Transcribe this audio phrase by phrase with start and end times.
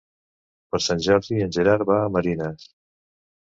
[0.75, 2.69] Per Sant Jordi en Gerard va a Marines.